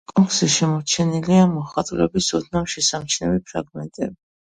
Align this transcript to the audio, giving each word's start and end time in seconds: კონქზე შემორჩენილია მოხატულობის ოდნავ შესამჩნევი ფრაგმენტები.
კონქზე 0.11 0.47
შემორჩენილია 0.53 1.45
მოხატულობის 1.53 2.33
ოდნავ 2.43 2.69
შესამჩნევი 2.75 3.47
ფრაგმენტები. 3.51 4.17